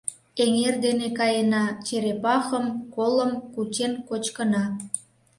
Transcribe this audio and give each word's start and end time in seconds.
Эҥер 0.43 0.75
дене 0.85 1.07
каена, 1.19 1.65
черепахым, 1.85 2.65
колым 2.95 3.31
кучен 3.53 3.93
кочкына. 4.07 4.63